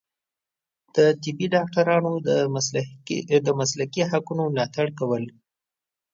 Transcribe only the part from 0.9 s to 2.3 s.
د طبي ډاکټرانو